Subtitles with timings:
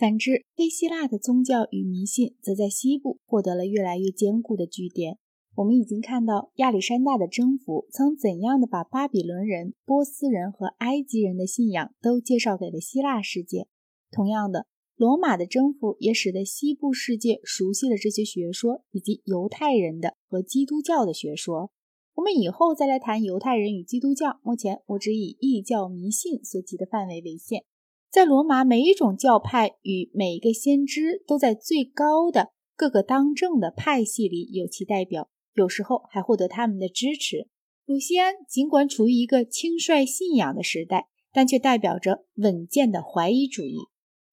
[0.00, 5.18] 反之，非希腊的宗教与迷信则在西部获得了越来越坚固的据点。
[5.56, 13.66] 我们已经看到亚历山大的征服曾怎样的把巴比伦人、波斯人和埃及人的信仰都介绍给了希腊世界。
[14.10, 14.64] 同样的，
[14.96, 21.72] 罗马的征服也使得西部世界熟悉了这些学说以及犹太人的和基督教的学说。
[22.14, 24.40] 我们以后再来谈犹太人与基督教。
[24.42, 27.64] 目前我只以异教迷信所及的范围为限。
[28.10, 35.30] 在罗马，每一种教派与每一个先知都在最高的各个当政的派系里有其代表。
[35.54, 37.46] 有时候还获得他们的支持。
[37.86, 43.76] 鲁西安尽管处于一个轻率信仰的时代，但却代表着稳健的怀疑主义。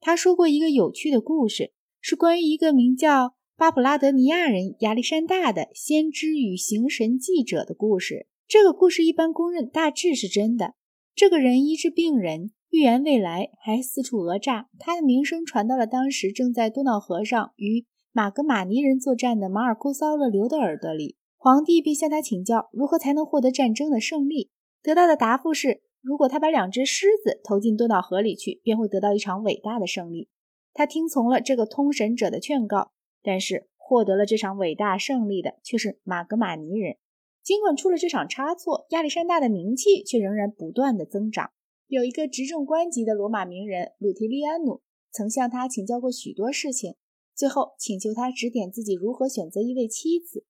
[0.00, 8.28] 他说过一个有趣的故事，是关于一个名叫巴普拉德尼亚人亚历山大的先知与行神记者的故事。
[8.46, 10.74] 这个故事一般公认大致是真的。
[11.16, 14.68] 这个人医治病人，预言未来，还四处讹诈。
[14.80, 17.86] 他的名声传到了当时正在多瑙河上与。
[18.10, 24.50] 马格马尼人作战的马尔库骚勒留的耳朵里，皇帝便向他请教如何才能获得战争的胜利。
[24.82, 30.28] 得到的答复是，如果他把两只狮子投进多瑙河里去，便会得到一场伟大的胜利。
[30.72, 32.90] 他听从了这个通神者的劝告，
[33.22, 36.96] 但是获得了这场伟大胜利的却是马格马尼人。
[37.40, 41.50] 尽管出了这场差错，亚历山大的名气却仍然不断的增长。
[41.94, 44.80] 有一个执政官级的罗马名人鲁提利安努
[45.12, 46.96] 曾向他请教过许多事情。
[47.36, 50.44] 最后请求他指点自己如何选择一位妻子。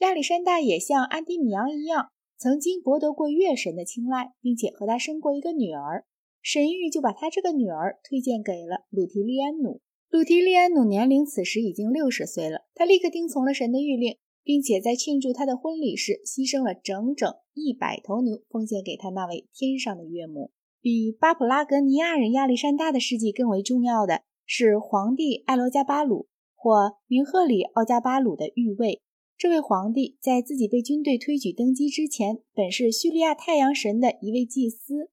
[0.00, 6.04] 亚历山大也像安迪米昂一样，曾经博得过月神的青睐，并且和他生过一个女儿。
[6.42, 9.80] 神谕就把他这个女儿推荐给了鲁提利安努。
[10.10, 20.50] 鲁提利安努年龄此时已经六十岁了，他立刻听从了神的谕令，并且在庆祝他的婚礼时牺牲了整整一百头牛，奉献给他那位天上的岳母。
[20.82, 24.22] 比巴普拉格尼亚人亚历山大的事迹更为重要的。
[24.44, 29.00] 是皇帝艾罗加巴鲁或明赫里奥加巴鲁的御位。
[29.38, 35.10] 这位皇帝在自己被军队推举登基之前，本是叙利亚太阳神的一位祭司。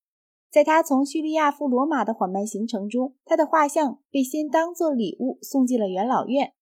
[0.49, 6.53] 在他从叙利亚赴罗马的缓慢行程中，他的画像被先当作礼物送进了元老院。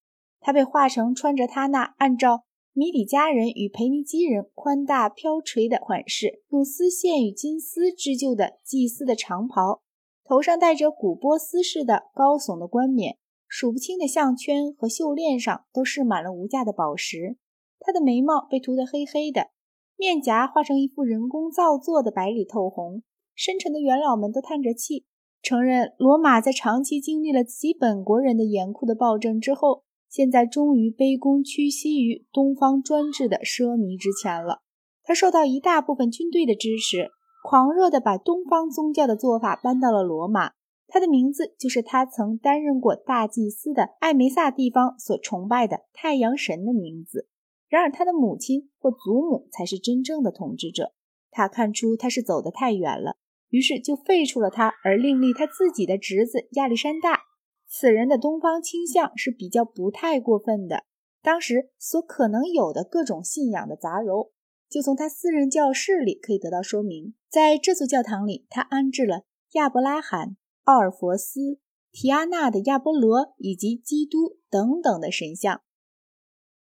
[0.42, 2.44] 他被画成穿着他那按照
[2.78, 9.82] 米底加人与腓尼基人宽大飘垂的款式，用丝线与金丝织就的祭司的长袍。
[10.24, 13.18] 头上戴着古波斯式的高耸的冠冕，
[13.48, 17.38] 数不清的项圈和袖链上都饰满了无价的宝石。
[17.80, 19.48] 他的眉毛被涂得黑黑的，
[19.96, 23.02] 面颊画成一副人工造作的白里透红。
[23.34, 25.08] 深沉的元老们都叹着气，
[25.42, 34.62] 承认罗马在长期经历了自己本国人的严酷的暴政之后，现在终于卑躬屈膝于东方专制的奢靡之前了。
[35.04, 37.10] 他受到一大部分军队的支持。
[37.44, 40.52] 狂热地把东方宗教的做法搬到了罗马，
[40.88, 47.30] 他的名字就是他曾担任过大祭司的艾梅萨地方所崇拜的太阳神的名字。
[47.70, 50.92] 然而，他的母亲或祖母才是真正的统治者。
[51.32, 53.16] 他看出他是走得太远了，
[53.50, 57.27] 于是就废除了他，而另立他自己的侄子亚历山大。
[57.68, 60.86] 此人的东方倾向是比较不太过分的。
[61.22, 64.32] 当时所可能有的各种信仰的杂糅。
[64.70, 67.14] 就从他私人教室里可以得到说明。
[67.30, 69.24] 在这座教堂里，他安置了
[69.54, 75.62] 亚伯拉罕、奥尔佛斯、提阿纳的亚波罗以及基督等等的神像。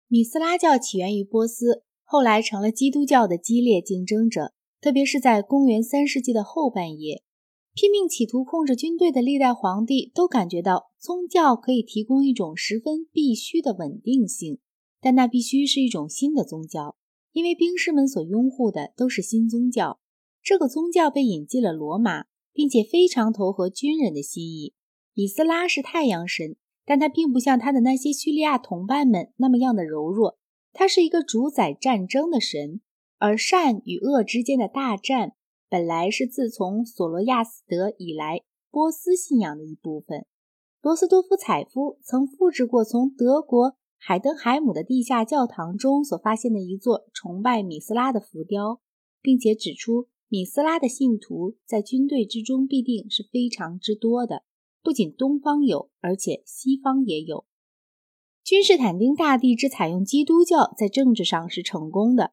[0.08, 4.52] 米斯拉教起源于波斯，后来成了基督教的激烈竞争者。
[4.80, 7.22] 特别是在公元三世纪的后半叶，
[7.74, 14.58] 拼命企图控制军队的历代皇帝都感觉到宗教可以提供一种十分必须的稳定性，
[15.00, 16.96] 但那必须是一种新的宗教。
[17.32, 20.00] 因为兵士们所拥护的都是新宗教，
[20.42, 24.74] 这个宗教被引进了罗马，并且非常投合军人的心意。
[25.14, 30.38] 以斯拉是太阳神，但他并不像他的那些叙利亚同伴们那么样的柔弱，
[30.74, 32.82] 他是一个主宰战争的神。
[33.16, 35.34] 而善与恶之间的大战，
[35.72, 40.26] 本来是自从索罗亚斯德以来波斯信仰的一部分。
[40.82, 43.78] 罗斯多夫采夫曾复制过从德国。
[43.96, 48.82] 海登海姆的地下教堂中所发现的一座崇拜米斯拉的浮雕，
[49.22, 54.42] 并且指出米斯拉的信徒在军队之中必定是非常之多的，
[54.82, 57.46] 不仅东方有，而且西方也有。
[58.44, 62.32] 君士坦丁大帝之采用基督教在政治上是成功的，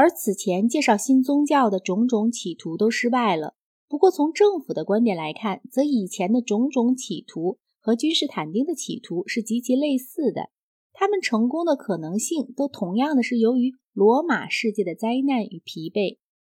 [0.00, 3.54] 而此前介绍新宗教的种种企图都失败了。
[3.86, 10.48] 不过从政府的观点来看，则以前的种种企图和君士坦丁的企图是极其类似的。
[10.94, 16.16] 他们成功的可能性都同样的是由于罗马世界的灾难与疲惫。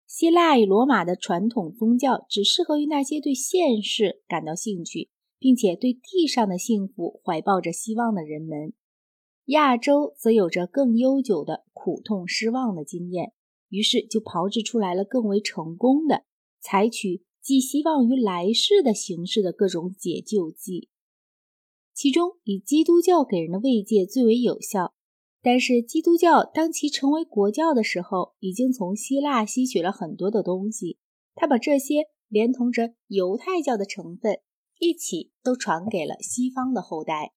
[0.07, 5.09] 希腊与罗马的传统宗教只适合于那些对现世感到兴趣，
[5.39, 8.75] 并且对地上的幸福怀抱着希望的人们。
[9.51, 13.33] 亚洲则有着更悠久的苦痛失望的经验，
[13.69, 16.23] 于是就炮制出来了更为成功的
[16.61, 20.89] 采取寄希望于来世的形式的各种解救剂。
[21.93, 24.95] 其中以基督教给人的慰藉最为有效。
[25.43, 30.99] 但是基督教当其成为国教的时候，已经从希腊吸取了很多的东西，
[31.35, 34.41] 他把这些连同着犹太教的成分
[34.79, 37.33] 一起都传给了西方的后代。